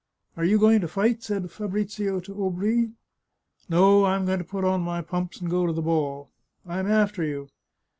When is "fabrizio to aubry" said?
1.51-2.93